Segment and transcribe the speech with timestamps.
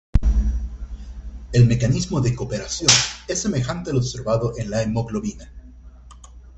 [1.53, 2.89] El mecanismo de cooperación
[3.27, 5.51] es semejante al observado en la hemoglobina.